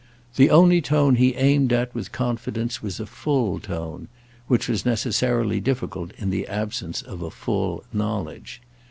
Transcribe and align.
The 0.35 0.49
only 0.49 0.81
tone 0.81 1.13
he 1.17 1.35
aimed 1.35 1.71
at 1.71 1.93
with 1.93 2.11
confidence 2.11 2.81
was 2.81 2.99
a 2.99 3.05
full 3.05 3.59
tone—which 3.59 4.67
was 4.67 4.83
necessarily 4.83 5.59
difficult 5.61 6.11
in 6.17 6.31
the 6.31 6.47
absence 6.47 7.03
of 7.03 7.21
a 7.21 7.29
full 7.29 7.83
knowledge. 7.93 8.63